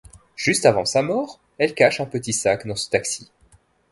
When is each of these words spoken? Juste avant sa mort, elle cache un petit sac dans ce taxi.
Juste 0.35 0.65
avant 0.65 0.83
sa 0.85 1.03
mort, 1.03 1.39
elle 1.59 1.75
cache 1.75 1.99
un 2.01 2.07
petit 2.07 2.33
sac 2.33 2.65
dans 2.65 2.75
ce 2.75 2.89
taxi. 2.89 3.29